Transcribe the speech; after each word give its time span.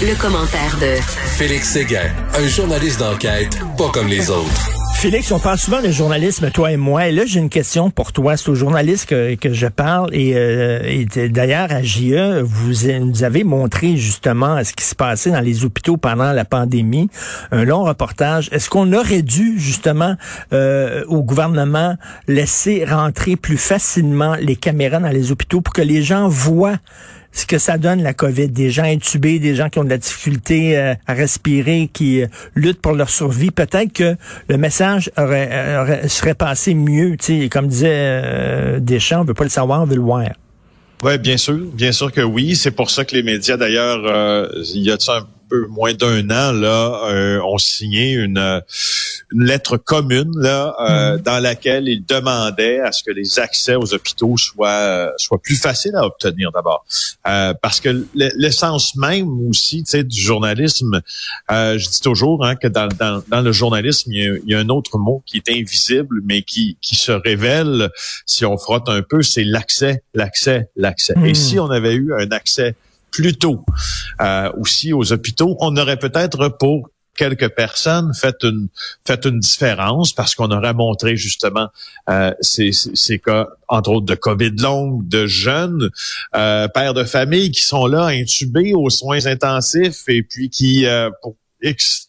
le, 0.00 0.14
commentaire 0.20 0.76
de 0.80 1.00
Félix 1.36 1.70
Séguin, 1.70 2.10
un 2.34 2.46
journaliste 2.46 3.00
d'enquête 3.00 3.58
pas 3.76 3.90
comme 3.90 4.08
les 4.08 4.30
autres. 4.30 4.70
Félix, 4.94 5.32
on 5.32 5.40
parle 5.40 5.58
souvent 5.58 5.82
de 5.82 5.90
journalisme, 5.90 6.50
toi 6.50 6.70
et 6.70 6.76
moi. 6.76 7.08
Et 7.08 7.12
là, 7.12 7.24
j'ai 7.26 7.40
une 7.40 7.48
question 7.48 7.90
pour 7.90 8.12
toi. 8.12 8.36
C'est 8.36 8.48
au 8.50 8.54
journaliste 8.54 9.08
que, 9.08 9.34
que 9.34 9.52
je 9.52 9.66
parle. 9.66 10.14
Et, 10.14 10.34
euh, 10.36 11.04
d'ailleurs, 11.28 11.72
à 11.72 11.82
JE, 11.82 12.40
vous 12.42 12.88
nous 13.00 13.24
avez 13.24 13.42
montré 13.42 13.96
justement 13.96 14.62
ce 14.62 14.72
qui 14.72 14.84
se 14.84 14.94
passait 14.94 15.30
dans 15.32 15.40
les 15.40 15.64
hôpitaux 15.64 15.96
pendant 15.96 16.30
la 16.32 16.44
pandémie. 16.44 17.10
Un 17.50 17.64
long 17.64 17.82
reportage. 17.82 18.48
Est-ce 18.52 18.70
qu'on 18.70 18.92
aurait 18.92 19.22
dû 19.22 19.58
justement 19.58 20.14
euh, 20.52 21.04
au 21.08 21.22
gouvernement 21.24 21.96
laisser 22.28 22.84
rentrer 22.84 23.34
plus 23.34 23.58
facilement 23.58 24.36
les 24.36 24.54
caméras 24.54 25.00
dans 25.00 25.08
les 25.08 25.32
hôpitaux 25.32 25.60
pour 25.62 25.74
que 25.74 25.82
les 25.82 26.02
gens 26.02 26.28
voient 26.28 26.78
ce 27.32 27.46
que 27.46 27.58
ça 27.58 27.78
donne 27.78 28.02
la 28.02 28.12
COVID, 28.12 28.48
des 28.48 28.70
gens 28.70 28.84
intubés, 28.84 29.38
des 29.38 29.54
gens 29.54 29.68
qui 29.70 29.78
ont 29.78 29.84
de 29.84 29.90
la 29.90 29.98
difficulté 29.98 30.76
euh, 30.76 30.94
à 31.06 31.14
respirer, 31.14 31.88
qui 31.92 32.22
euh, 32.22 32.26
luttent 32.54 32.80
pour 32.80 32.92
leur 32.92 33.08
survie, 33.08 33.50
peut-être 33.50 33.92
que 33.92 34.16
le 34.48 34.56
message 34.58 35.10
aurait, 35.16 35.48
euh, 35.50 36.08
serait 36.08 36.34
passé 36.34 36.74
mieux, 36.74 37.16
tu 37.16 37.42
sais, 37.42 37.48
comme 37.48 37.68
disait 37.68 38.80
Deschamps, 38.80 39.22
on 39.22 39.24
veut 39.24 39.34
pas 39.34 39.44
le 39.44 39.50
savoir, 39.50 39.82
on 39.82 39.86
veut 39.86 39.96
le 39.96 40.02
voir. 40.02 40.28
Oui, 41.02 41.18
bien 41.18 41.36
sûr, 41.36 41.58
bien 41.72 41.90
sûr 41.90 42.12
que 42.12 42.20
oui. 42.20 42.54
C'est 42.54 42.70
pour 42.70 42.90
ça 42.90 43.04
que 43.04 43.14
les 43.14 43.22
médias, 43.22 43.56
d'ailleurs, 43.56 44.50
il 44.74 44.82
y 44.82 44.90
a 44.90 44.94
un 44.94 45.26
peu 45.48 45.66
moins 45.66 45.94
d'un 45.94 46.30
an, 46.30 46.52
là, 46.52 47.40
ont 47.44 47.58
signé 47.58 48.12
une 48.12 48.62
une 49.32 49.44
lettre 49.44 49.76
commune 49.76 50.32
là 50.36 50.74
euh, 50.80 51.16
mm. 51.16 51.22
dans 51.22 51.38
laquelle 51.38 51.88
il 51.88 52.04
demandait 52.04 52.80
à 52.80 52.92
ce 52.92 53.02
que 53.02 53.10
les 53.10 53.38
accès 53.38 53.74
aux 53.74 53.94
hôpitaux 53.94 54.36
soient 54.36 54.68
euh, 54.68 55.10
soient 55.16 55.40
plus 55.40 55.56
faciles 55.56 55.94
à 55.96 56.04
obtenir 56.04 56.52
d'abord 56.52 56.84
euh, 57.26 57.54
parce 57.60 57.80
que 57.80 58.06
l'essence 58.14 58.94
même 58.96 59.48
aussi 59.48 59.82
tu 59.84 59.90
sais 59.90 60.04
du 60.04 60.20
journalisme 60.20 61.00
je 61.50 61.90
dis 61.90 62.00
toujours 62.00 62.44
hein, 62.44 62.56
que 62.56 62.68
dans, 62.68 62.88
dans, 62.88 63.22
dans 63.28 63.40
le 63.40 63.52
journalisme 63.52 64.12
il 64.12 64.42
y, 64.46 64.54
a, 64.54 64.58
un 64.58 64.68
autre 64.68 64.98
mot 64.98 65.22
qui 65.26 65.38
est 65.38 65.50
invisible 65.50 66.20
mais 66.24 66.42
qui 66.42 66.76
qui 66.80 66.94
se 66.94 67.12
révèle 67.12 67.90
si 68.26 68.44
on 68.44 68.56
frotte 68.56 68.88
un 68.88 69.02
peu 69.02 69.22
c'est 69.22 69.44
l'accès 69.44 70.02
l'accès 70.14 70.68
l'accès 70.76 71.14
et 71.24 71.32
mm. 71.32 71.34
si 71.34 71.58
on 71.58 71.70
avait 71.70 71.94
eu 71.94 72.12
un 72.14 72.30
accès 72.30 72.74
plus 73.10 73.36
tôt 73.36 73.64
aussi 74.58 74.92
aux 74.92 75.12
hôpitaux 75.12 75.56
on 75.60 75.76
aurait 75.76 75.98
peut-être 75.98 76.48
pour 76.48 76.88
quelques 77.16 77.48
personnes 77.50 78.12
fait 78.14 78.36
une 78.42 78.68
fait 79.06 79.24
une 79.24 79.38
différence 79.38 80.12
parce 80.12 80.34
qu'on 80.34 80.50
aurait 80.50 80.74
montré 80.74 81.16
justement 81.16 81.68
euh, 82.08 82.32
ces, 82.40 82.72
ces, 82.72 83.18
cas 83.18 83.48
entre 83.68 83.90
autres 83.90 84.06
de 84.06 84.14
Covid 84.14 84.52
longue, 84.58 85.06
de 85.08 85.26
jeunes 85.26 85.90
euh, 86.34 86.68
pères 86.68 86.94
de 86.94 87.04
famille 87.04 87.50
qui 87.50 87.62
sont 87.62 87.86
là 87.86 88.06
intubés 88.06 88.72
aux 88.74 88.90
soins 88.90 89.26
intensifs 89.26 90.04
et 90.08 90.22
puis 90.22 90.50
qui 90.50 90.86
euh, 90.86 91.10
pour 91.22 91.36
X 91.62 92.06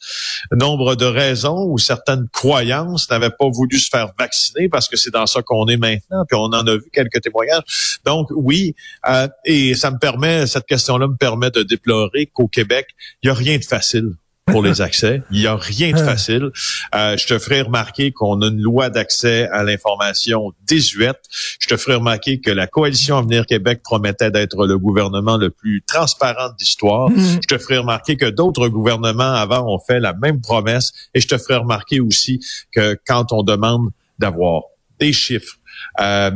nombre 0.52 0.96
de 0.96 1.06
raisons 1.06 1.66
ou 1.66 1.78
certaines 1.78 2.28
croyances 2.30 3.10
n'avaient 3.10 3.30
pas 3.30 3.48
voulu 3.50 3.80
se 3.80 3.90
faire 3.90 4.12
vacciner 4.18 4.70
parce 4.70 4.88
que 4.88 4.98
c'est 4.98 5.12
dans 5.12 5.26
ça 5.26 5.42
qu'on 5.42 5.68
est 5.68 5.78
maintenant, 5.78 6.26
puis 6.28 6.36
on 6.36 6.46
en 6.46 6.68
a 6.68 6.76
vu 6.76 6.90
quelques 6.92 7.22
témoignages. 7.22 8.00
Donc 8.06 8.28
oui, 8.32 8.76
euh, 9.08 9.28
et 9.46 9.76
ça 9.76 9.92
me 9.92 9.98
permet, 9.98 10.48
cette 10.48 10.66
question-là 10.66 11.08
me 11.08 11.16
permet 11.16 11.52
de 11.52 11.64
déplorer 11.64 12.28
qu'au 12.28 12.48
Québec, 12.48 12.88
il 13.22 13.30
n'y 13.30 13.32
a 13.32 13.36
rien 13.36 13.58
de 13.58 13.64
facile 13.64 14.14
pour 14.46 14.62
les 14.62 14.82
accès. 14.82 15.22
Il 15.32 15.40
n'y 15.40 15.48
a 15.48 15.56
rien 15.56 15.92
de 15.92 15.98
ah. 15.98 16.06
facile. 16.06 16.52
Euh, 16.96 17.18
je 17.18 17.28
te 17.28 17.40
ferai 17.40 17.62
remarquer 17.62 18.12
qu'on 18.12 18.42
a 18.42 18.48
une 18.48 18.62
loi 18.62 18.90
d'accès 18.90 19.48
à 19.50 19.64
l'information 19.64 20.54
désuète. 20.68 21.22
Je 21.60 21.68
te 21.68 21.78
ferai 21.78 21.96
remarquer 21.96 22.40
que 22.40 22.52
la 22.52 22.68
coalition 22.68 23.18
Avenir 23.18 23.46
Québec 23.46 23.82
promettait 23.84 24.32
d'être 24.32 24.66
le 24.66 24.78
gouvernement 24.78 25.38
le 25.38 25.50
plus 25.50 25.82
transparent 25.82 26.50
de 26.50 26.56
l'histoire. 26.60 27.10
Mm. 27.10 27.40
Je 27.42 27.56
te 27.56 27.58
ferai 27.58 27.78
remarquer 27.80 28.18
que 28.18 28.30
d'autres 28.30 28.68
gouvernements 28.68 29.34
avant 29.34 29.66
ont 29.74 29.80
fait 29.80 30.00
la 30.00 30.14
même 30.14 30.42
promesse. 30.42 30.92
Et 31.14 31.22
je 31.22 31.28
te 31.28 31.38
ferai 31.38 31.58
remarquer 31.58 32.00
aussi 32.00 32.40
que 32.72 32.98
quand 33.08 33.32
on 33.32 33.44
demande 33.44 33.90
d'avoir 34.20 34.64
des 35.00 35.14
chiffres, 35.14 35.58
euh, 36.00 36.32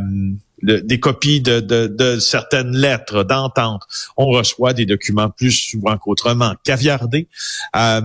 des 0.63 0.99
copies 0.99 1.41
de, 1.41 1.59
de, 1.59 2.19
certaines 2.19 2.75
lettres 2.75 3.23
d'entente. 3.23 3.83
On 4.15 4.25
reçoit 4.25 4.73
des 4.73 4.85
documents 4.85 5.29
plus 5.29 5.51
souvent 5.51 5.97
qu'autrement 5.97 6.53
caviardés. 6.63 7.27
Euh, 7.75 8.01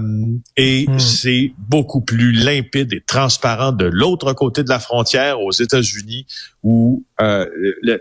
et 0.57 0.87
hmm. 0.87 0.99
c'est 0.99 1.53
beaucoup 1.59 2.01
plus 2.03 2.33
limpide 2.33 2.93
et 2.93 3.01
transparent 3.01 3.73
de 3.73 3.87
l'autre 3.87 4.33
côté 4.33 4.63
de 4.63 4.69
la 4.69 4.79
frontière 4.79 5.41
aux 5.41 5.53
États-Unis 5.53 6.27
où 6.63 7.05
euh, 7.21 7.47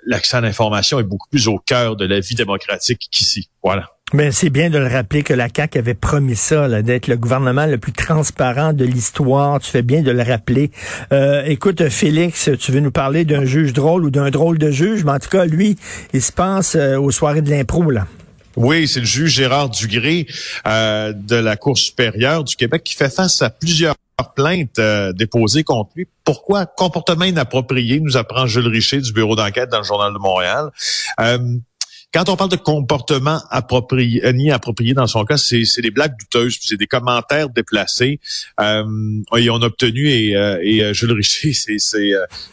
l'accès 0.05 0.37
à 0.37 0.41
l'information 0.41 0.99
est 0.99 1.03
beaucoup 1.03 1.29
plus 1.29 1.47
au 1.47 1.57
cœur 1.57 1.95
de 1.95 2.05
la 2.05 2.19
vie 2.19 2.35
démocratique 2.35 3.07
qu'ici. 3.09 3.49
Voilà. 3.63 3.89
Ben, 4.13 4.29
c'est 4.33 4.49
bien 4.49 4.69
de 4.69 4.77
le 4.77 4.87
rappeler 4.87 5.23
que 5.23 5.33
la 5.33 5.47
CAQ 5.47 5.79
avait 5.79 5.93
promis 5.93 6.35
ça, 6.35 6.81
d'être 6.81 7.07
le 7.07 7.15
gouvernement 7.15 7.65
le 7.65 7.77
plus 7.77 7.93
transparent 7.93 8.73
de 8.73 8.83
l'histoire. 8.83 9.61
Tu 9.61 9.71
fais 9.71 9.83
bien 9.83 10.01
de 10.01 10.11
le 10.11 10.21
rappeler. 10.21 10.69
Euh, 11.13 11.45
écoute, 11.45 11.87
Félix, 11.87 12.49
tu 12.59 12.73
veux 12.73 12.81
nous 12.81 12.91
parler 12.91 13.23
d'un 13.23 13.45
juge 13.45 13.71
drôle 13.71 14.03
ou 14.03 14.09
d'un 14.09 14.29
drôle 14.29 14.57
de 14.57 14.69
juge, 14.69 15.05
mais 15.05 15.13
en 15.13 15.19
tout 15.19 15.29
cas, 15.29 15.45
lui, 15.45 15.77
il 16.11 16.21
se 16.21 16.33
pense 16.33 16.75
euh, 16.75 16.97
aux 16.97 17.11
soirées 17.11 17.41
de 17.41 17.49
l'impro, 17.49 17.89
là. 17.89 18.05
Oui, 18.57 18.85
c'est 18.85 18.99
le 18.99 19.05
juge 19.05 19.31
Gérard 19.31 19.69
Dugré 19.69 20.27
euh, 20.67 21.13
de 21.13 21.37
la 21.37 21.55
Cour 21.55 21.77
supérieure 21.77 22.43
du 22.43 22.57
Québec 22.57 22.83
qui 22.83 22.95
fait 22.95 23.13
face 23.13 23.41
à 23.41 23.49
plusieurs 23.49 23.95
plaintes 24.35 24.79
déposées 25.15 25.63
contre 25.63 25.91
lui. 25.95 26.05
Pourquoi? 26.25 26.65
Comportement 26.65 27.25
inapproprié, 27.25 28.01
nous 28.01 28.17
apprend 28.17 28.45
Jules 28.45 28.67
Richer 28.67 28.99
du 28.99 29.13
bureau 29.13 29.37
d'enquête 29.37 29.69
dans 29.69 29.79
le 29.79 29.83
Journal 29.83 30.13
de 30.13 30.19
Montréal. 30.19 30.69
Quand 32.13 32.27
on 32.27 32.35
parle 32.35 32.49
de 32.49 32.57
comportement 32.57 33.39
approprié, 33.49 34.25
euh, 34.25 34.33
ni 34.33 34.51
approprié 34.51 34.93
dans 34.93 35.07
son 35.07 35.23
cas, 35.23 35.37
c'est 35.37 35.81
des 35.81 35.91
blagues 35.91 36.17
douteuses, 36.19 36.57
c'est 36.59 36.75
des 36.75 36.87
commentaires 36.87 37.47
déplacés. 37.49 38.19
Euh, 38.59 38.83
et 39.37 39.49
on 39.49 39.61
a 39.61 39.67
obtenu, 39.67 40.09
et, 40.09 40.35
euh, 40.35 40.59
et 40.61 40.83
euh, 40.83 40.93
Jules 40.93 41.13
Richer, 41.13 41.53
c'est 41.79 41.79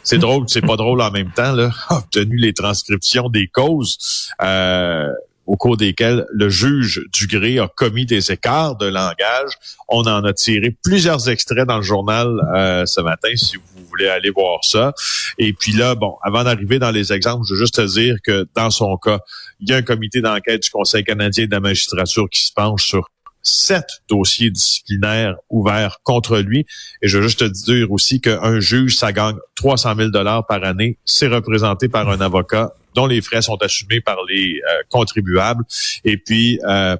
c'est 0.03 0.17
drôle, 0.17 0.45
c'est 0.47 0.61
pas 0.61 0.77
drôle 0.77 1.01
en 1.01 1.11
même 1.11 1.31
temps, 1.31 1.51
là, 1.51 1.71
a 1.89 1.97
obtenu 1.97 2.37
les 2.37 2.53
transcriptions 2.53 3.29
des 3.29 3.47
causes. 3.47 4.29
Euh, 4.41 5.09
au 5.49 5.57
cours 5.57 5.77
desquels 5.77 6.25
le 6.31 6.47
juge 6.47 7.01
Dugré 7.11 7.57
a 7.57 7.67
commis 7.67 8.05
des 8.05 8.31
écarts 8.31 8.75
de 8.75 8.85
langage. 8.85 9.53
On 9.87 10.01
en 10.01 10.23
a 10.23 10.31
tiré 10.31 10.77
plusieurs 10.83 11.27
extraits 11.27 11.67
dans 11.67 11.77
le 11.77 11.83
journal 11.83 12.27
euh, 12.55 12.85
ce 12.85 13.01
matin, 13.01 13.29
si 13.35 13.57
vous 13.57 13.78
aller 14.07 14.29
voir 14.29 14.63
ça. 14.63 14.93
Et 15.37 15.53
puis 15.53 15.73
là, 15.73 15.95
bon, 15.95 16.15
avant 16.23 16.43
d'arriver 16.43 16.79
dans 16.79 16.91
les 16.91 17.13
exemples, 17.13 17.45
je 17.47 17.53
veux 17.53 17.59
juste 17.59 17.75
te 17.75 17.85
dire 17.85 18.15
que 18.23 18.47
dans 18.55 18.69
son 18.69 18.97
cas, 18.97 19.19
il 19.59 19.69
y 19.69 19.73
a 19.73 19.77
un 19.77 19.81
comité 19.81 20.21
d'enquête 20.21 20.63
du 20.63 20.69
Conseil 20.69 21.03
canadien 21.03 21.45
de 21.45 21.51
la 21.51 21.59
magistrature 21.59 22.29
qui 22.29 22.45
se 22.45 22.53
penche 22.53 22.87
sur 22.87 23.09
sept 23.41 24.01
dossiers 24.09 24.51
disciplinaires 24.51 25.35
ouverts 25.49 25.99
contre 26.03 26.39
lui. 26.39 26.65
Et 27.01 27.07
je 27.07 27.17
veux 27.17 27.23
juste 27.23 27.39
te 27.39 27.45
dire 27.45 27.91
aussi 27.91 28.21
qu'un 28.21 28.59
juge, 28.59 28.95
ça 28.95 29.11
gagne 29.11 29.37
300 29.55 29.95
000 29.95 30.09
dollars 30.09 30.45
par 30.45 30.63
année. 30.63 30.97
C'est 31.05 31.27
représenté 31.27 31.87
par 31.87 32.09
un 32.09 32.21
avocat 32.21 32.73
dont 32.95 33.07
les 33.07 33.21
frais 33.21 33.41
sont 33.41 33.57
assumés 33.61 34.01
par 34.01 34.17
les 34.27 34.61
euh, 34.69 34.81
contribuables. 34.89 35.63
Et 36.03 36.17
puis, 36.17 36.59
euh, 36.67 36.97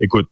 écoute, 0.00 0.28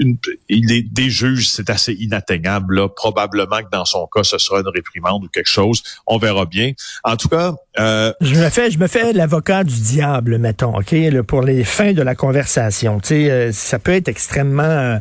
une, 0.00 0.16
il 0.48 0.72
est, 0.72 0.82
des 0.82 1.10
juges, 1.10 1.48
c'est 1.48 1.70
assez 1.70 1.92
inatteignable. 1.92 2.76
Là. 2.76 2.88
Probablement 2.88 3.58
que 3.58 3.70
dans 3.70 3.84
son 3.84 4.08
cas, 4.12 4.24
ce 4.24 4.38
sera 4.38 4.60
une 4.60 4.68
réprimande 4.68 5.24
ou 5.24 5.28
quelque 5.28 5.48
chose. 5.48 5.82
On 6.06 6.18
verra 6.18 6.46
bien. 6.46 6.72
En 7.04 7.16
tout 7.16 7.28
cas, 7.28 7.54
euh, 7.78 8.12
je 8.20 8.34
me 8.34 8.48
fais, 8.48 8.70
je 8.70 8.78
me 8.78 8.88
fais 8.88 9.12
l'avocat 9.12 9.62
du 9.62 9.78
diable, 9.78 10.38
mettons, 10.38 10.76
ok, 10.76 11.22
pour 11.22 11.42
les 11.42 11.62
fins 11.62 11.92
de 11.92 12.02
la 12.02 12.14
conversation. 12.14 12.98
Tu 12.98 13.08
sais, 13.08 13.30
euh, 13.30 13.52
ça 13.52 13.78
peut 13.78 13.92
être 13.92 14.08
extrêmement 14.08 14.62
euh, 14.62 14.98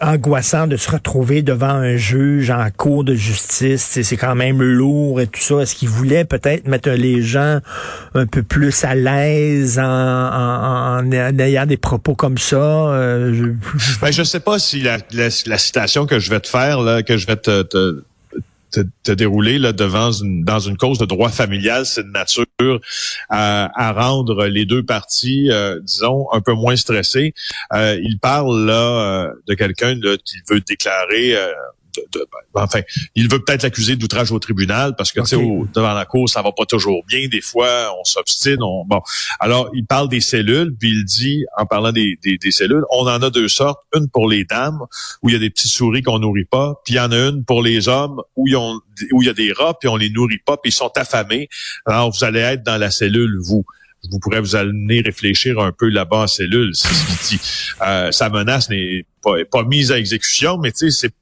angoissant 0.00 0.66
de 0.66 0.76
se 0.76 0.90
retrouver 0.90 1.42
devant 1.42 1.68
un 1.68 1.96
juge 1.96 2.50
en 2.50 2.66
cours 2.76 3.04
de 3.04 3.14
justice. 3.14 4.00
C'est 4.02 4.16
quand 4.16 4.34
même 4.34 4.60
lourd 4.60 5.20
et 5.20 5.26
tout 5.26 5.40
ça. 5.40 5.60
Est-ce 5.60 5.76
qu'il 5.76 5.88
voulait 5.88 6.24
peut-être 6.24 6.66
mettre 6.66 6.90
les 6.90 7.22
gens 7.22 7.60
un 8.14 8.26
peu 8.26 8.42
plus 8.42 8.84
à 8.84 8.94
l'aise 8.94 9.78
en, 9.78 9.84
en, 9.84 11.10
ayant 11.12 11.66
des 11.66 11.76
propos 11.76 12.14
comme 12.14 12.38
ça? 12.38 12.56
Je, 13.32 13.52
ben, 14.00 14.10
je 14.10 14.22
sais 14.30 14.40
pas 14.40 14.58
si 14.58 14.80
la, 14.80 14.98
la, 15.12 15.58
citation 15.58 16.06
que 16.06 16.18
je 16.18 16.30
vais 16.30 16.40
te 16.40 16.48
faire 16.48 16.80
là, 16.80 17.02
que 17.02 17.16
je 17.16 17.26
vais 17.26 17.36
te, 17.36 17.62
te 17.62 18.02
te, 19.02 19.12
dérouler 19.12 19.58
là 19.58 19.72
devant 19.72 20.12
une, 20.12 20.44
dans 20.44 20.60
une 20.60 20.76
cause 20.76 20.98
de 20.98 21.04
droit 21.04 21.28
familial, 21.28 21.86
c'est 21.86 22.04
de 22.04 22.10
nature 22.10 22.46
à, 23.28 23.70
à, 23.74 23.92
rendre 23.92 24.46
les 24.46 24.64
deux 24.64 24.84
parties, 24.84 25.50
euh, 25.50 25.80
disons, 25.80 26.28
un 26.32 26.40
peu 26.40 26.52
moins 26.52 26.76
stressées. 26.76 27.34
Euh, 27.72 27.98
il 28.02 28.18
parle 28.18 28.66
là 28.66 28.72
euh, 28.72 29.32
de 29.48 29.54
quelqu'un 29.54 29.98
qui 30.24 30.36
veut 30.48 30.60
déclarer 30.60 31.36
ben, 32.54 32.62
enfin, 32.62 32.80
il 33.14 33.30
veut 33.30 33.42
peut-être 33.42 33.62
l'accuser 33.62 33.96
d'outrage 33.96 34.32
au 34.32 34.38
tribunal 34.38 34.94
parce 34.96 35.12
que 35.12 35.20
tu 35.20 35.26
sais 35.26 35.36
devant 35.36 35.92
la 35.92 36.04
cour 36.04 36.28
ça 36.28 36.42
va 36.42 36.52
pas 36.52 36.66
toujours 36.66 37.04
bien. 37.06 37.28
Des 37.28 37.40
fois, 37.40 37.94
on 37.98 38.04
s'obstine. 38.04 38.62
On, 38.62 38.84
bon, 38.84 39.00
alors 39.38 39.70
il 39.74 39.84
parle 39.84 40.08
des 40.08 40.20
cellules, 40.20 40.74
puis 40.78 40.90
il 40.90 41.04
dit 41.04 41.44
en 41.56 41.66
parlant 41.66 41.92
des, 41.92 42.18
des, 42.22 42.50
cellules, 42.50 42.84
on 42.90 43.02
en 43.02 43.22
a 43.22 43.30
deux 43.30 43.48
sortes. 43.48 43.80
Une 43.94 44.08
pour 44.08 44.28
les 44.28 44.44
dames 44.44 44.80
où 45.22 45.28
il 45.28 45.32
y 45.32 45.36
a 45.36 45.38
des 45.38 45.50
petites 45.50 45.70
souris 45.70 46.02
qu'on 46.02 46.18
nourrit 46.18 46.44
pas, 46.44 46.80
puis 46.84 46.94
il 46.94 46.96
y 46.96 47.00
en 47.00 47.12
a 47.12 47.16
une 47.16 47.44
pour 47.44 47.62
les 47.62 47.88
hommes 47.88 48.20
où 48.36 48.46
ils 48.46 48.56
ont 48.56 48.80
où 49.12 49.22
il 49.22 49.26
y 49.26 49.30
a 49.30 49.34
des 49.34 49.52
rats 49.52 49.74
puis 49.78 49.88
on 49.88 49.96
les 49.96 50.10
nourrit 50.10 50.40
pas 50.44 50.56
puis 50.56 50.70
ils 50.70 50.74
sont 50.74 50.92
affamés. 50.96 51.48
Alors 51.86 52.10
vous 52.10 52.24
allez 52.24 52.40
être 52.40 52.62
dans 52.62 52.78
la 52.78 52.90
cellule 52.90 53.38
vous. 53.40 53.64
vous 54.10 54.18
pourrez 54.18 54.40
vous 54.40 54.56
amener 54.56 55.00
réfléchir 55.00 55.58
un 55.58 55.72
peu 55.72 55.88
là-bas 55.88 56.18
en 56.18 56.26
cellule. 56.26 56.70
C'est 56.74 56.92
ce 56.92 57.06
qu'il 57.06 57.38
dit. 57.38 57.44
Euh, 57.82 58.12
sa 58.12 58.28
menace 58.28 58.68
n'est 58.70 59.04
pas, 59.22 59.32
pas 59.50 59.64
mise 59.64 59.92
à 59.92 59.98
exécution, 59.98 60.58
mais 60.58 60.72
tu 60.72 60.90
sais, 60.90 61.08
c'est 61.08 61.14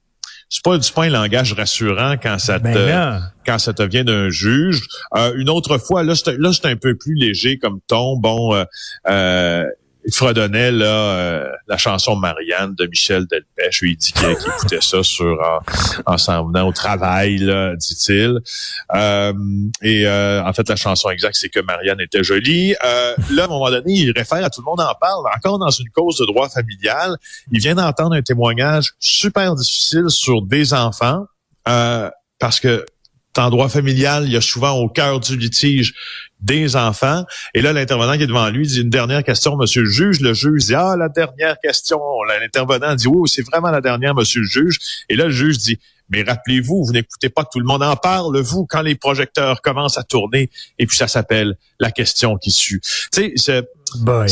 c'est 0.49 0.65
pas, 0.65 0.79
pas 0.79 1.05
un 1.05 1.11
langage 1.11 1.53
rassurant 1.53 2.15
quand 2.23 2.39
ça 2.39 2.59
Ben 2.59 2.75
te, 2.75 3.21
quand 3.47 3.59
ça 3.59 3.73
te 3.75 3.83
vient 3.83 4.05
d'un 4.05 4.31
juge. 4.31 4.81
Euh, 5.17 5.35
une 5.37 5.50
autre 5.50 5.79
fois, 5.79 6.03
là, 6.03 6.15
c'est 6.15 6.39
là, 6.39 6.53
c'est 6.53 6.67
un 6.67 6.77
peu 6.77 6.97
plus 6.97 7.15
léger 7.15 7.59
comme 7.59 7.81
ton. 7.87 8.17
Bon, 8.17 8.55
euh, 8.55 8.65
euh, 9.09 9.65
il 10.08 10.14
fredonnait 10.14 10.70
euh, 10.72 11.46
la 11.66 11.76
chanson 11.76 12.16
Marianne 12.16 12.75
de 12.75 12.87
Michel 12.87 13.26
Delpech. 13.26 13.81
Il 13.82 13.94
dit 13.99 14.12
qu'il 14.12 14.31
écoutait 14.31 14.81
ça 14.81 15.02
sur 15.02 15.38
en, 16.06 16.14
en 16.14 16.16
s'en 16.16 16.46
venant 16.46 16.66
au 16.66 16.72
travail, 16.72 17.40
dit-il. 17.76 18.38
Euh, 18.94 19.32
et 19.82 20.06
euh, 20.06 20.43
en 20.43 20.52
fait, 20.55 20.66
la 20.66 20.76
chanson 20.76 21.10
exacte, 21.10 21.37
c'est 21.38 21.50
que 21.50 21.60
Marianne 21.60 22.00
était 22.00 22.25
jolie. 22.25 22.72
Là, 22.81 23.43
à 23.43 23.44
un 23.44 23.49
moment 23.49 23.69
donné, 23.69 23.93
il 23.93 24.12
réfère 24.16 24.43
à 24.43 24.49
tout 24.49 24.62
le 24.62 24.64
monde 24.64 24.81
en 24.81 24.94
parle, 24.99 25.26
encore 25.37 25.58
dans 25.58 25.69
une 25.69 25.90
cause 25.90 26.16
de 26.16 26.25
droit 26.25 26.49
familial. 26.49 27.19
Il 27.52 27.61
vient 27.61 27.75
d'entendre 27.75 28.14
un 28.14 28.22
témoignage 28.22 28.94
super 28.99 29.54
difficile 29.56 30.08
sur 30.08 30.40
des 30.40 30.72
enfants, 30.72 31.26
parce 31.64 32.61
que 32.61 32.87
en 33.38 33.50
droit 33.50 33.69
familial, 33.69 34.25
il 34.26 34.32
y 34.32 34.37
a 34.37 34.40
souvent 34.40 34.73
au 34.73 34.88
cœur 34.88 35.20
du 35.20 35.37
litige 35.37 35.94
des 36.40 36.76
enfants. 36.76 37.25
Et 37.55 37.62
là, 37.62 37.73
l'intervenant 37.73 38.17
qui 38.17 38.23
est 38.23 38.26
devant 38.29 38.49
lui 38.50 38.67
dit 38.67 38.81
une 38.81 38.90
dernière 38.90 39.25
question, 39.25 39.56
monsieur 39.56 39.82
le 39.82 39.90
juge. 39.90 40.20
Le 40.20 40.35
juge 40.35 40.67
dit, 40.67 40.75
ah, 40.75 40.94
la 40.96 41.08
dernière 41.08 41.56
question. 41.61 41.99
L'intervenant 42.40 42.94
dit, 42.94 43.08
oui, 43.08 43.29
c'est 43.29 43.43
vraiment 43.43 43.70
la 43.70 43.81
dernière, 43.81 44.14
monsieur 44.14 44.40
le 44.40 44.46
juge. 44.46 44.79
Et 45.08 45.17
là, 45.17 45.25
le 45.26 45.32
juge 45.32 45.58
dit, 45.58 45.79
mais 46.11 46.23
rappelez-vous, 46.23 46.85
vous 46.85 46.93
n'écoutez 46.93 47.29
pas 47.29 47.44
que 47.44 47.50
tout 47.52 47.58
le 47.61 47.67
monde 47.67 47.82
en 47.82 47.96
parle, 47.96 48.38
vous, 48.40 48.67
quand 48.67 48.82
les 48.82 48.94
projecteurs 48.94 49.61
commencent 49.61 49.99
à 49.99 50.05
tourner. 50.05 50.49
Et 50.79 50.87
puis, 50.87 50.96
ça 50.96 51.08
s'appelle 51.08 51.56
la 51.81 51.90
question 51.90 52.37
qui 52.38 52.50
suit. 52.50 52.81
Tu 53.12 53.32
sais, 53.37 53.62
Boy. 53.96 54.29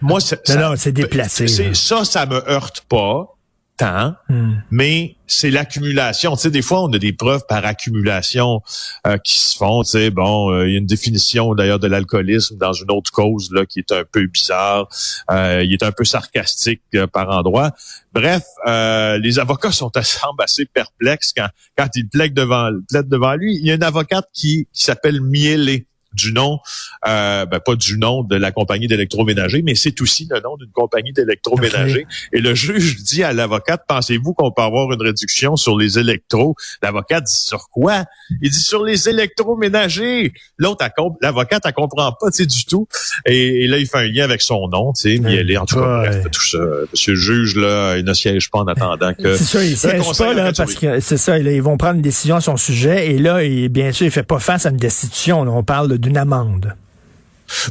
moi, 0.00 0.20
c'est- 0.20 0.36
Non, 0.48 0.54
ça- 0.54 0.68
non, 0.70 0.74
c'est 0.76 0.92
déplacé, 0.92 1.46
c'est- 1.48 1.68
là. 1.68 1.74
Ça, 1.74 2.04
ça 2.04 2.26
me 2.26 2.36
heurte 2.50 2.82
pas 2.88 3.33
tant 3.76 4.14
Hmm. 4.28 4.54
mais 4.70 5.16
c'est 5.26 5.50
l'accumulation. 5.50 6.36
Tu 6.36 6.42
sais, 6.42 6.50
des 6.50 6.62
fois, 6.62 6.82
on 6.82 6.92
a 6.92 6.98
des 6.98 7.12
preuves 7.12 7.42
par 7.48 7.64
accumulation 7.64 8.62
euh, 9.06 9.16
qui 9.18 9.38
se 9.38 9.56
font. 9.56 9.82
Tu 9.82 9.90
sais, 9.90 10.10
bon, 10.10 10.50
euh, 10.50 10.66
il 10.66 10.72
y 10.72 10.74
a 10.76 10.78
une 10.78 10.86
définition 10.86 11.54
d'ailleurs 11.54 11.78
de 11.78 11.88
l'alcoolisme 11.88 12.56
dans 12.56 12.72
une 12.72 12.90
autre 12.90 13.10
cause 13.10 13.50
là 13.52 13.66
qui 13.66 13.80
est 13.80 13.92
un 13.92 14.04
peu 14.10 14.26
bizarre. 14.26 14.88
Euh, 15.30 15.62
il 15.64 15.72
est 15.72 15.82
un 15.82 15.92
peu 15.92 16.04
sarcastique 16.04 16.82
euh, 16.94 17.06
par 17.06 17.30
endroit. 17.30 17.72
Bref, 18.12 18.44
euh, 18.66 19.18
les 19.18 19.38
avocats 19.38 19.72
sont 19.72 19.90
semblent 20.02 20.42
assez 20.42 20.66
perplexes 20.66 21.32
quand 21.36 21.48
quand 21.76 21.88
ils 21.94 22.08
plaident 22.08 22.34
devant 22.34 22.70
plaident 22.88 23.08
devant 23.08 23.34
lui. 23.34 23.56
Il 23.56 23.66
y 23.66 23.70
a 23.70 23.74
une 23.74 23.82
avocate 23.82 24.28
qui, 24.32 24.68
qui 24.72 24.84
s'appelle 24.84 25.20
Mielé 25.20 25.86
du 26.14 26.32
nom, 26.32 26.60
euh, 27.06 27.44
ben, 27.46 27.60
pas 27.60 27.74
du 27.76 27.98
nom 27.98 28.22
de 28.22 28.36
la 28.36 28.52
compagnie 28.52 28.86
d'électroménager, 28.86 29.62
mais 29.62 29.74
c'est 29.74 30.00
aussi 30.00 30.26
le 30.30 30.40
nom 30.40 30.56
d'une 30.56 30.70
compagnie 30.70 31.12
d'électroménager. 31.12 32.06
Et 32.32 32.40
le 32.40 32.54
juge 32.54 33.02
dit 33.02 33.22
à 33.22 33.32
l'avocate, 33.32 33.82
pensez-vous 33.86 34.32
qu'on 34.32 34.50
peut 34.50 34.62
avoir 34.62 34.90
une 34.92 35.02
réduction 35.02 35.56
sur 35.56 35.76
les 35.76 35.98
électros? 35.98 36.54
L'avocate 36.82 37.24
dit 37.24 37.32
sur 37.46 37.68
quoi? 37.68 38.04
Il 38.40 38.50
dit 38.50 38.60
sur 38.60 38.84
les 38.84 39.08
électroménagers. 39.08 40.32
L'autre, 40.58 40.84
elle 40.84 41.04
l'avocate, 41.20 41.62
elle 41.64 41.72
comprend 41.72 42.12
pas, 42.12 42.30
tu 42.30 42.38
sais, 42.38 42.46
du 42.46 42.64
tout. 42.64 42.86
Et, 43.26 43.64
et 43.64 43.66
là, 43.66 43.78
il 43.78 43.86
fait 43.86 43.98
un 43.98 44.08
lien 44.08 44.24
avec 44.24 44.40
son 44.40 44.68
nom, 44.68 44.92
tu 44.92 45.14
sais, 45.14 45.18
Mielé. 45.18 45.56
En 45.56 45.66
tout 45.66 45.76
cas, 45.76 45.84
Ouais. 46.02 46.08
bref, 46.08 46.30
tout 46.30 46.42
ça. 46.42 46.58
Monsieur 46.92 47.12
le 47.12 47.18
juge, 47.18 47.56
là, 47.56 47.96
il 47.96 48.04
ne 48.04 48.12
siège 48.14 48.50
pas 48.50 48.60
en 48.60 48.66
attendant 48.66 49.12
que... 49.14 49.36
C'est 49.36 49.44
ça, 49.44 49.64
il 49.64 49.76
siège 49.76 50.16
pas, 50.18 50.32
là, 50.34 50.52
parce 50.56 50.74
que 50.74 51.00
c'est 51.00 51.16
ça, 51.16 51.38
là, 51.38 51.52
ils 51.52 51.62
vont 51.62 51.76
prendre 51.76 51.96
une 51.96 52.02
décision 52.02 52.36
à 52.36 52.40
son 52.40 52.56
sujet, 52.56 53.10
et 53.10 53.18
là, 53.18 53.42
il, 53.44 53.68
bien 53.68 53.92
sûr, 53.92 54.06
il 54.06 54.10
fait 54.10 54.22
pas 54.22 54.38
face 54.38 54.66
à 54.66 54.70
une 54.70 54.76
destitution, 54.76 55.44
là, 55.44 55.50
on 55.50 55.62
parle 55.62 55.98
d'une 56.04 56.16
amende? 56.16 56.74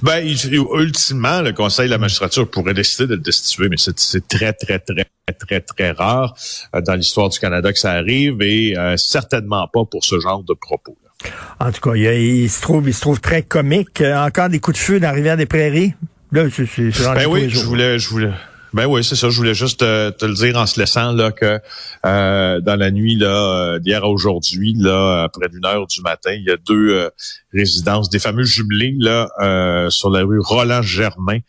Ben, 0.02 0.26
ultimement, 0.26 1.42
le 1.42 1.52
Conseil 1.52 1.86
de 1.86 1.92
la 1.92 1.98
magistrature 1.98 2.50
pourrait 2.50 2.74
décider 2.74 3.08
de 3.08 3.16
le 3.16 3.22
destituer, 3.22 3.70
mais 3.70 3.78
c'est 3.78 4.28
très, 4.28 4.54
très, 4.54 4.80
très, 4.80 5.06
très, 5.40 5.62
très 5.62 5.92
rare 5.92 6.36
euh, 6.76 6.82
dans 6.82 6.96
l'histoire 6.96 7.30
du 7.30 7.40
Canada 7.40 7.72
que 7.72 7.80
ça 7.80 7.92
arrive 7.92 8.42
et 8.42 8.78
euh, 8.78 8.96
certainement 8.98 9.68
pas 9.68 9.86
pour 9.86 10.04
ce 10.04 10.20
genre 10.20 10.44
de 10.44 10.54
propos. 10.54 10.98
là. 11.04 11.32
En 11.60 11.72
tout 11.72 11.82
cas, 11.82 11.96
il, 11.96 12.50
se 12.50 12.62
trouve, 12.62 12.88
il 12.88 12.94
se 12.94 13.02
trouve 13.02 13.20
très 13.20 13.42
comique. 13.42 14.02
Euh, 14.02 14.16
encore 14.16 14.50
des 14.50 14.60
coups 14.60 14.78
de 14.78 14.84
feu 14.84 15.00
dans 15.00 15.08
la 15.08 15.14
rivière 15.14 15.38
des 15.38 15.46
Prairies? 15.46 15.94
Là, 16.32 16.46
c'est, 16.52 16.66
Ben 17.14 17.28
oui, 17.28 17.50
je 17.50 17.64
voulais, 17.64 18.00
je 18.00 18.10
voulais. 18.10 18.32
Ben 18.74 18.88
oui, 18.88 19.04
c'est 19.04 19.16
ça. 19.16 19.30
Je 19.30 19.38
voulais 19.38 19.54
juste 19.54 19.82
te, 19.82 20.10
te 20.10 20.26
le 20.26 20.34
dire 20.34 20.58
en 20.58 20.66
se 20.66 20.80
laissant 20.80 21.12
là 21.12 21.32
que 21.32 21.60
euh, 22.06 22.60
dans 22.60 22.76
la 22.76 22.90
nuit 22.90 23.16
là 23.16 23.28
euh, 23.28 23.80
d'hier 23.80 24.04
à 24.04 24.08
aujourd'hui 24.08 24.74
là, 24.76 25.30
près 25.30 25.48
d'une 25.48 25.66
heure 25.66 25.86
du 25.86 26.02
matin, 26.02 26.32
il 26.32 26.44
y 26.44 26.50
a 26.50 26.58
deux 26.58 26.90
euh, 26.90 27.10
résidences, 27.54 28.10
des 28.10 28.20
fameux 28.20 28.44
jumelés 28.44 28.96
là 28.98 29.30
euh, 29.42 29.90
sur 29.92 30.10
la 30.10 30.24
rue 30.24 30.40
Roland 30.40 30.82
Germain 30.82 31.40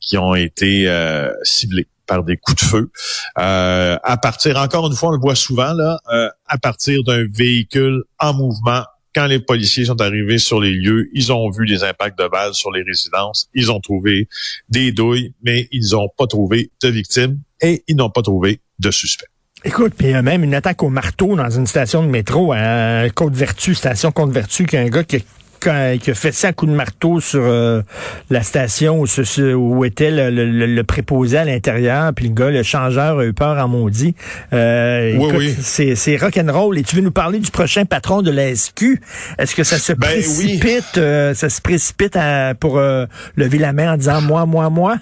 qui 0.00 0.18
ont 0.18 0.34
été 0.34 0.88
euh, 0.88 1.30
ciblés 1.44 1.86
par 2.06 2.24
des 2.24 2.36
coups 2.36 2.62
de 2.62 2.66
feu. 2.66 2.90
Euh, 3.38 3.96
à 4.02 4.16
partir, 4.16 4.58
encore 4.58 4.86
une 4.86 4.94
fois, 4.94 5.10
on 5.10 5.12
le 5.12 5.20
voit 5.20 5.34
souvent 5.34 5.72
là, 5.72 5.98
euh, 6.12 6.28
à 6.46 6.58
partir 6.58 7.02
d'un 7.04 7.24
véhicule 7.26 8.02
en 8.18 8.34
mouvement 8.34 8.82
quand 9.14 9.26
les 9.26 9.38
policiers 9.38 9.84
sont 9.84 10.00
arrivés 10.00 10.38
sur 10.38 10.60
les 10.60 10.72
lieux, 10.72 11.08
ils 11.12 11.32
ont 11.32 11.50
vu 11.50 11.64
les 11.64 11.84
impacts 11.84 12.18
de 12.18 12.28
balles 12.28 12.54
sur 12.54 12.72
les 12.72 12.82
résidences, 12.82 13.48
ils 13.54 13.70
ont 13.70 13.80
trouvé 13.80 14.28
des 14.68 14.92
douilles, 14.92 15.32
mais 15.42 15.68
ils 15.70 15.90
n'ont 15.92 16.08
pas 16.16 16.26
trouvé 16.26 16.70
de 16.82 16.88
victimes 16.88 17.38
et 17.60 17.84
ils 17.86 17.96
n'ont 17.96 18.10
pas 18.10 18.22
trouvé 18.22 18.60
de 18.78 18.90
suspects. 18.90 19.28
Écoute, 19.66 19.94
puis 19.96 20.08
il 20.08 20.10
y 20.10 20.14
a 20.14 20.22
même 20.22 20.44
une 20.44 20.54
attaque 20.54 20.82
au 20.82 20.90
marteau 20.90 21.36
dans 21.36 21.48
une 21.48 21.66
station 21.66 22.02
de 22.02 22.08
métro 22.08 22.52
à 22.52 23.08
Côte-Vertu, 23.08 23.74
station 23.74 24.12
Côte-Vertu, 24.12 24.66
qu'un 24.66 24.88
gars 24.88 25.04
qui 25.04 25.16
qui 25.98 26.10
a 26.10 26.14
fait 26.14 26.32
ça 26.32 26.48
à 26.48 26.52
coup 26.52 26.66
de 26.66 26.72
marteau 26.72 27.20
sur 27.20 27.42
euh, 27.42 27.82
la 28.30 28.42
station 28.42 29.00
où, 29.00 29.06
où 29.56 29.84
était 29.84 30.10
le, 30.10 30.30
le- 30.30 30.66
le- 30.66 30.84
préposé 30.84 31.38
à 31.38 31.44
l'intérieur, 31.44 32.12
puis 32.14 32.28
le 32.28 32.34
gars, 32.34 32.50
le 32.50 32.62
changeur, 32.62 33.18
a 33.18 33.24
eu 33.24 33.32
peur 33.32 33.58
en 33.58 33.68
maudit. 33.68 34.14
Euh, 34.52 35.14
Oui, 35.16 35.24
écoute, 35.28 35.38
oui. 35.38 35.54
C'est, 35.60 35.94
c'est 35.96 36.16
rock'n'roll. 36.16 36.78
Et 36.78 36.82
tu 36.82 36.96
veux 36.96 37.02
nous 37.02 37.10
parler 37.10 37.38
du 37.38 37.50
prochain 37.50 37.84
patron 37.84 38.22
de 38.22 38.30
la 38.30 38.54
SQ? 38.54 39.00
Est-ce 39.38 39.54
que 39.54 39.64
ça 39.64 39.78
se 39.78 39.92
Ben 39.92 40.08
oui. 40.12 40.58
précipite, 40.58 40.98
euh, 40.98 41.34
ça 41.34 41.48
se 41.48 41.60
précipite 41.60 42.16
à- 42.16 42.54
pour 42.58 42.78
euh, 42.78 43.06
lever 43.36 43.58
la 43.58 43.72
main 43.72 43.94
en 43.94 43.96
disant 43.96 44.20
moi, 44.20 44.46
moi, 44.46 44.70
moi? 44.70 44.96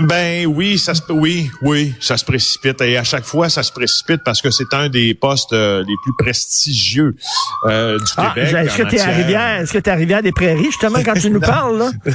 Ben 0.00 0.46
oui, 0.46 0.78
ça 0.78 0.94
se 0.94 1.02
oui, 1.10 1.50
oui, 1.60 1.92
ça 2.00 2.16
se 2.16 2.24
précipite 2.24 2.80
et 2.82 2.96
à 2.96 3.02
chaque 3.02 3.24
fois 3.24 3.48
ça 3.48 3.64
se 3.64 3.72
précipite 3.72 4.22
parce 4.24 4.40
que 4.40 4.50
c'est 4.52 4.72
un 4.72 4.88
des 4.88 5.12
postes 5.12 5.52
euh, 5.52 5.80
les 5.88 5.94
plus 6.04 6.12
prestigieux 6.16 7.16
euh, 7.64 7.98
du 7.98 8.04
Ah, 8.16 8.30
Québec. 8.32 8.54
est-ce 8.54 8.76
que 8.76 8.82
en 8.84 8.88
tu 8.88 8.94
es 8.94 9.00
à 9.00 9.06
Rivière? 9.08 9.60
Est-ce 9.60 9.72
que 9.72 9.78
tu 9.78 9.90
à 9.90 9.94
Rivière 9.94 10.22
des 10.22 10.30
Prairies, 10.30 10.66
justement, 10.66 11.00
quand 11.04 11.14
tu 11.14 11.30
nous 11.32 11.40
parles, 11.40 11.78
là? 11.78 11.90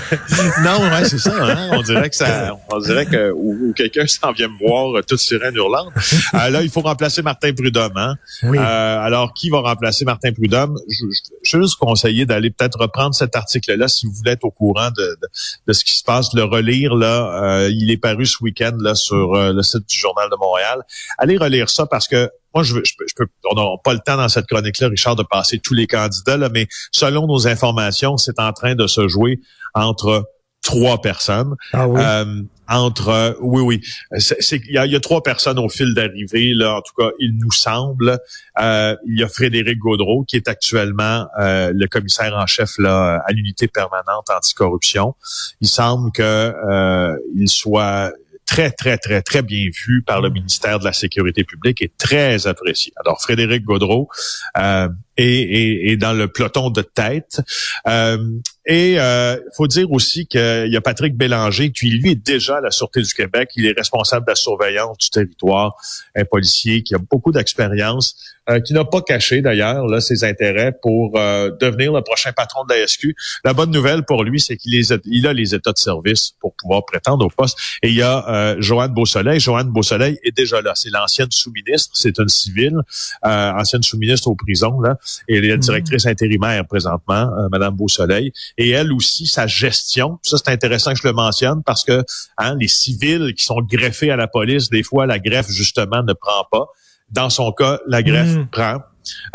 non, 0.64 0.82
ouais, 0.92 1.04
c'est 1.04 1.18
ça. 1.18 1.34
Hein? 1.42 1.72
On 1.74 1.82
dirait 1.82 2.10
que 2.10 2.16
ça, 2.16 2.58
on 2.72 2.80
dirait 2.80 3.06
que 3.06 3.32
ou, 3.32 3.68
ou 3.70 3.74
quelqu'un 3.74 4.08
s'en 4.08 4.32
vient 4.32 4.48
me 4.48 4.58
voir 4.66 4.98
euh, 4.98 5.02
toute 5.02 5.20
sirène 5.20 5.56
hurlante. 5.56 5.92
Euh, 6.36 6.50
là, 6.50 6.62
il 6.62 6.70
faut 6.70 6.82
remplacer 6.82 7.22
Martin 7.22 7.52
Prudhomme. 7.54 7.98
Hein? 7.98 8.16
Oui. 8.44 8.60
Euh, 8.60 8.62
alors, 9.02 9.34
qui 9.34 9.50
va 9.50 9.60
remplacer 9.60 10.06
Martin 10.06 10.32
Prudhomme? 10.32 10.78
Je, 10.88 11.06
je, 11.44 11.60
juste 11.60 11.76
conseiller 11.80 12.26
d'aller 12.26 12.50
peut-être 12.50 12.80
reprendre 12.80 13.14
cet 13.14 13.36
article-là 13.36 13.90
si 13.90 14.06
vous 14.06 14.14
voulez 14.14 14.32
être 14.32 14.46
au 14.46 14.52
courant 14.52 14.90
de, 14.98 15.18
de, 15.22 15.28
de 15.68 15.74
ce 15.74 15.84
qui 15.84 15.98
se 15.98 16.04
passe, 16.06 16.30
de 16.34 16.40
le 16.40 16.46
relire 16.46 16.96
là. 16.96 17.68
Il 17.82 17.92
est 17.92 17.98
paru 17.98 18.26
ce 18.26 18.38
week-end 18.42 18.76
là 18.80 18.96
sur 18.96 19.34
euh, 19.36 19.52
le 19.54 19.62
site 19.64 19.88
du 19.88 19.98
Journal 19.98 20.30
de 20.30 20.36
Montréal. 20.38 20.82
Allez 21.18 21.38
relire 21.38 21.70
ça 21.70 21.86
parce 21.86 22.08
que 22.08 22.30
moi, 22.54 22.64
je, 22.64 22.76
veux- 22.76 22.84
je, 22.86 22.94
peux- 22.98 23.06
je 23.08 23.14
peux, 23.16 23.26
on 23.52 23.56
n'a 23.56 23.66
pas 23.84 23.94
le 23.94 24.00
temps 24.00 24.18
dans 24.18 24.30
cette 24.30 24.46
chronique-là, 24.46 24.88
Richard, 24.90 25.16
de 25.16 25.24
passer 25.24 25.60
tous 25.60 25.74
les 25.74 25.88
candidats, 25.88 26.38
là, 26.38 26.50
mais 26.50 26.68
selon 26.92 27.26
nos 27.28 27.48
informations, 27.48 28.18
c'est 28.18 28.40
en 28.40 28.54
train 28.54 28.76
de 28.76 28.86
se 28.88 29.08
jouer 29.08 29.40
entre 29.74 30.26
trois 30.62 31.02
personnes. 31.02 31.56
Ah 31.74 31.88
oui? 31.88 32.00
Euh, 32.02 32.42
entre 32.70 33.10
euh, 33.10 33.34
oui 33.42 33.62
oui. 33.62 33.82
C'est 34.18 34.42
c'est- 34.42 34.62
il 34.68 34.74
y 34.74 34.78
a, 34.78 34.86
y 34.86 34.96
a 34.96 35.00
trois 35.00 35.22
personnes 35.24 35.60
au 35.60 35.70
fil 35.70 35.94
d'arrivée 35.94 36.54
là. 36.54 36.76
En 36.78 36.82
tout 36.82 36.94
cas 36.98 37.10
il 37.20 37.38
nous 37.38 37.52
semble 37.52 38.20
Euh, 38.62 38.96
il 39.08 39.20
y 39.20 39.24
a 39.24 39.28
Frédéric 39.28 39.80
Gaudreau 39.80 40.24
qui 40.26 40.36
est 40.36 40.48
actuellement 40.48 41.28
euh, 41.40 41.72
le 41.74 41.88
commissaire 41.88 42.36
en 42.36 42.46
chef 42.46 42.78
là 42.78 43.22
à 43.26 43.32
l'unité 43.32 43.68
permanente 43.68 44.30
anticorruption. 44.30 45.16
Il 45.62 45.68
semble 45.68 46.12
que 46.12 46.22
euh, 46.22 47.16
il 47.36 47.50
soit 47.50 48.12
très, 48.46 48.72
très, 48.72 48.98
très, 48.98 49.22
très 49.22 49.42
bien 49.42 49.70
vu 49.86 50.04
par 50.04 50.22
le 50.22 50.30
ministère 50.30 50.78
de 50.78 50.84
la 50.84 50.94
Sécurité 50.94 51.44
publique 51.46 51.82
et 51.82 51.92
très 51.98 52.46
apprécié. 52.46 52.92
Alors, 53.04 53.22
Frédéric 53.22 53.64
Gaudreau 53.64 54.10
euh, 54.58 54.90
est, 55.18 55.26
est- 55.26 55.92
est 55.92 55.98
dans 55.98 56.14
le 56.14 56.28
peloton 56.28 56.70
de 56.70 56.82
tête. 56.82 57.42
Euh, 57.88 58.18
et 58.66 58.94
il 58.94 59.40
faut 59.58 59.68
dire 59.68 59.92
aussi 59.92 60.26
qu'il 60.26 60.68
y 60.70 60.78
a 60.78 60.82
Patrick 60.82 61.18
Bélanger, 61.18 61.72
qui 61.74 61.90
lui 61.90 62.12
est 62.12 62.16
déjà 62.16 62.58
à 62.58 62.62
la 62.62 62.72
Sûreté 62.72 63.02
du 63.02 63.14
Québec. 63.14 63.50
Il 63.58 63.66
est 63.66 63.74
responsable 63.78 64.26
de 64.26 64.32
la 64.32 64.36
surveillance 64.36 64.98
du 65.00 65.10
territoire, 65.10 65.76
un 66.16 66.24
policier 66.24 66.82
qui 66.82 66.96
a 66.96 66.98
beaucoup 66.98 67.34
d'expérience, 67.34 68.16
euh, 68.50 68.62
qui 68.62 68.74
n'a 68.74 68.86
pas 68.86 69.02
caché 69.02 69.42
d'ailleurs 69.42 69.86
là 69.88 70.00
ses 70.00 70.24
intérêts 70.24 70.72
pour 70.82 71.18
euh, 71.18 71.50
devenir 71.60 71.92
le 71.92 72.02
prochain 72.02 72.32
patron 72.32 72.64
de 72.64 72.74
la 72.74 72.88
SQ. 72.88 73.14
La 73.44 73.54
bonne 73.54 73.72
nouvelle 73.72 74.04
pour 74.06 74.24
lui, 74.24 74.40
c'est 74.40 74.56
qu'il 74.56 74.74
a, 74.76 74.98
il 75.06 75.28
a 75.28 75.34
les 75.34 75.54
états 75.54 75.74
de 75.74 75.78
service 75.78 76.32
pour 76.40 76.54
pouvoir 76.56 76.86
prétendre 76.86 77.26
au 77.26 77.30
poste. 77.30 77.58
Et 77.82 77.90
il 77.90 77.96
y 77.96 78.02
a 78.02 78.26
euh, 78.30 78.56
Joanne 78.60 78.94
Beausoleil. 78.94 79.42
Joanne 79.42 79.72
Beausoleil 79.72 80.18
est 80.24 80.36
déjà 80.36 80.62
là. 80.62 80.72
C'est 80.76 80.90
l'ancienne 80.90 81.32
sous-ministre. 81.32 81.92
C'est 81.96 82.18
une 82.18 82.30
civile, 82.30 82.78
euh, 83.26 83.52
ancienne 83.52 83.84
sous-ministre 83.84 84.30
aux 84.30 84.36
prisons 84.36 84.80
là, 84.80 84.98
et 85.28 85.42
la 85.42 85.58
directrice 85.58 86.06
intérimaire 86.06 86.66
présentement, 86.66 87.32
Madame 87.52 87.76
Beausoleil. 87.76 88.32
Et 88.58 88.70
elle 88.70 88.92
aussi, 88.92 89.28
sa 89.28 89.48
gestion. 89.48 90.20
Ça, 90.24 90.38
c'est 90.38 90.52
intéressant 90.52 90.94
que 90.94 91.00
je 91.00 91.08
le 91.08 91.14
mentionne 91.14 91.64
parce 91.64 91.84
que 91.84 92.04
hein, 92.38 92.56
les 92.60 92.68
civils 92.68 93.34
qui 93.36 93.44
sont 93.44 93.62
greffés 93.62 94.12
à 94.12 94.16
la 94.16 94.28
police, 94.28 94.70
des 94.70 94.84
fois, 94.84 95.06
la 95.06 95.20
greffe, 95.20 95.50
justement, 95.50 96.04
ne 96.04 96.14
prend 96.14 96.46
pas. 96.52 96.66
Dans 97.12 97.30
son 97.30 97.52
cas, 97.52 97.80
la 97.88 98.02
greffe 98.04 98.36
mm. 98.36 98.48
prend. 98.48 98.80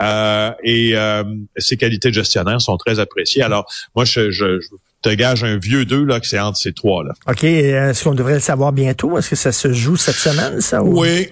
Euh, 0.01 0.51
et 0.65 0.93
euh, 0.95 1.25
ses 1.57 1.77
qualités 1.77 2.09
de 2.09 2.15
gestionnaire 2.15 2.61
sont 2.61 2.77
très 2.77 2.99
appréciées. 3.01 3.43
Alors, 3.43 3.71
moi, 3.95 4.05
je, 4.05 4.31
je, 4.31 4.61
te 5.03 5.11
gage 5.11 5.45
un 5.45 5.59
vieux 5.59 5.85
deux 5.85 6.05
là, 6.05 6.21
que 6.21 6.27
c'est 6.27 6.39
entre 6.39 6.59
ces 6.59 6.73
trois-là. 6.73 7.13
OK. 7.29 7.45
Est-ce 7.45 8.05
qu'on 8.05 8.15
devrait 8.15 8.35
le 8.35 8.41
savoir 8.41 8.73
bientôt? 8.73 9.17
Est-ce 9.19 9.31
que 9.31 9.37
ça 9.37 9.53
se 9.53 9.73
joue 9.73 9.97
cette 9.97 10.17
semaine, 10.17 10.61
ça? 10.61 10.83
Oui. 10.83 11.29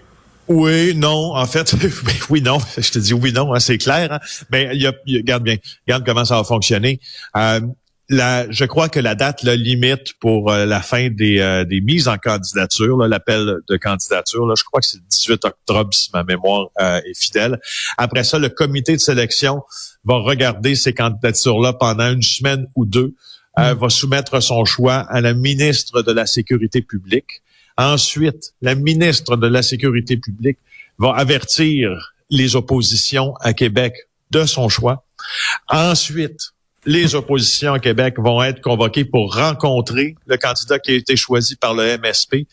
Oui, 0.49 0.95
non, 0.95 1.35
en 1.35 1.47
fait, 1.47 1.75
oui, 2.31 2.41
non. 2.41 2.59
Je 2.77 2.91
te 2.91 2.99
dis 2.99 3.15
oui, 3.15 3.33
non, 3.33 3.55
hein, 3.55 3.61
c'est 3.61 3.79
clair. 3.79 4.13
Hein. 4.13 4.21
Mais 4.51 4.71
il 4.73 4.83
y 4.83 4.87
a, 4.87 4.93
regarde 5.07 5.43
bien, 5.43 5.57
regarde 5.87 6.05
comment 6.05 6.25
ça 6.25 6.37
va 6.37 6.45
fonctionner. 6.45 7.01
Euh, 7.37 7.61
la, 8.09 8.51
je 8.51 8.65
crois 8.65 8.89
que 8.89 9.01
la 9.01 9.15
date 9.15 9.43
la 9.43 9.57
limite 9.57 10.15
pour 10.21 10.51
euh, 10.51 10.65
la 10.65 10.81
fin 10.81 11.09
des, 11.11 11.41
euh, 11.41 11.65
des 11.65 11.81
mises 11.81 12.09
en 12.09 12.19
candidature, 12.19 12.97
l'appel 12.99 13.57
de 13.69 13.77
candidature, 13.77 14.47
là, 14.47 14.55
je 14.57 14.65
crois 14.65 14.81
que 14.81 14.87
c'est 14.87 14.99
le 14.99 15.05
18 15.11 15.45
octobre 15.45 15.93
si 15.93 16.11
ma 16.13 16.23
mémoire 16.23 16.69
euh, 16.81 17.01
est 17.05 17.19
fidèle. 17.19 17.59
Après 17.99 18.25
ça, 18.25 18.39
le 18.39 18.49
comité 18.49 18.93
de 18.93 19.01
sélection 19.01 19.63
va 20.05 20.17
regarder 20.19 20.77
ces 20.77 20.93
candidatures-là 20.93 21.73
pendant 21.73 22.13
une 22.13 22.23
semaine 22.23 22.67
ou 22.77 22.87
deux, 22.87 23.15
mm. 23.57 23.73
va 23.73 23.89
soumettre 23.89 24.41
son 24.41 24.65
choix 24.65 24.99
à 24.99 25.21
la 25.21 25.35
ministre 25.35 26.03
de 26.03 26.13
la 26.13 26.27
Sécurité 26.27 26.83
publique. 26.83 27.43
Ensuite, 27.79 28.55
la 28.63 28.75
ministre 28.75 29.37
de 29.37 29.47
la 29.47 29.63
Sécurité 29.63 30.17
publique 30.17 30.59
va 30.99 31.13
avertir 31.15 32.15
les 32.31 32.57
oppositions 32.57 33.35
à 33.41 33.53
Québec 33.53 33.95
de 34.31 34.45
son 34.45 34.69
choix. 34.69 35.05
Ensuite, 35.69 36.53
les 36.85 37.15
oppositions 37.15 37.75
à 37.75 37.79
Québec 37.79 38.15
vont 38.19 38.43
être 38.43 38.61
convoquées 38.61 39.05
pour 39.05 39.35
rencontrer 39.35 40.17
le 40.27 40.37
candidat 40.37 40.79
qui 40.79 40.93
a 40.93 40.95
été 40.95 41.17
choisi 41.17 41.57
par 41.57 41.75
le 41.75 41.99
MSP. 41.99 42.47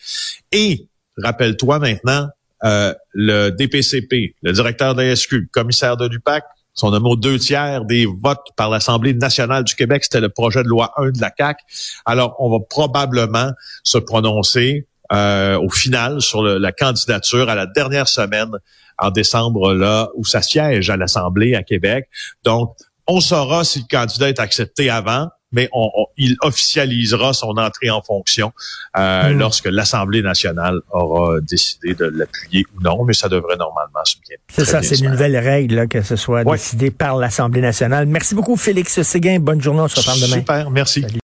Et, 0.51 0.88
rappelle-toi 1.18 1.80
maintenant, 1.80 2.27
euh, 2.63 2.94
le 3.13 3.50
DPCP, 3.50 4.36
le 4.42 4.51
directeur 4.51 4.96
de 4.96 5.03
le 5.03 5.48
commissaire 5.51 5.98
de 5.98 6.08
l'UPAC, 6.08 6.44
sont 6.74 6.89
nommés 6.89 7.10
aux 7.10 7.15
deux 7.15 7.38
tiers 7.38 7.86
des 7.86 8.06
votes 8.06 8.48
par 8.56 8.70
l'Assemblée 8.70 9.13
nationale 9.13 9.63
du 9.63 9.75
Québec. 9.75 10.03
C'était 10.03 10.22
le 10.22 10.30
projet 10.30 10.63
de 10.63 10.68
loi 10.68 10.92
1 10.98 11.12
de 11.12 11.22
la 11.22 11.30
CAC. 11.30 11.60
Alors, 12.06 12.36
on 12.39 12.50
va 12.50 12.58
probablement 12.68 13.51
se 13.84 14.00
prononcer 14.00 14.88
euh, 15.13 15.58
au 15.60 15.70
final 15.70 16.22
sur 16.22 16.41
la 16.43 16.72
candidature 16.72 17.50
à 17.50 17.55
la 17.55 17.65
dernière 17.65 18.08
semaine 18.08 18.51
en 18.98 19.12
décembre, 19.12 19.74
là, 19.74 20.10
où 20.15 20.25
ça 20.25 20.41
siège 20.41 20.89
à 20.89 20.98
l'Assemblée 20.98 21.55
à 21.55 21.63
Québec. 21.63 22.08
Donc, 22.43 22.75
on 23.08 23.20
saura 23.20 23.63
si 23.63 23.79
le 23.79 23.86
candidat 23.89 24.29
est 24.29 24.39
accepté 24.39 24.89
avant, 24.89 25.29
mais 25.53 25.70
on, 25.72 25.89
il 26.17 26.36
officialisera 26.41 27.34
son 27.34 27.51
entrée 27.58 27.89
en 27.89 28.01
fonction 28.01 28.51
euh, 28.98 29.29
hmm. 29.29 29.38
lorsque 29.38 29.67
l'Assemblée 29.67 30.22
nationale 30.22 30.79
aura 30.91 31.39
décidé 31.41 31.93
de 31.93 32.05
l'appuyer 32.05 32.65
ou 32.75 32.82
non, 32.82 33.03
mais 33.05 33.13
ça 33.13 33.29
devrait 33.29 33.58
normalement 33.58 34.03
se 34.03 34.15
bien. 34.27 34.38
C'est 34.50 34.65
ça, 34.65 34.82
c'est 34.82 35.00
une 35.00 35.12
nouvelle 35.12 35.38
règle 35.38 35.88
que 35.88 36.01
ce 36.01 36.15
soit 36.15 36.43
décidé 36.43 36.91
par 36.91 37.17
l'Assemblée 37.17 37.62
nationale. 37.62 38.08
Merci 38.08 38.36
beaucoup, 38.36 38.58
Félix 38.58 39.01
Séguin. 39.03 39.39
Bonne 39.39 39.62
journée, 39.62 39.82
on 39.82 39.88
se 39.88 40.00
reparle 40.00 40.20
demain. 40.22 40.38
Super, 40.38 40.72
merci. 40.72 41.05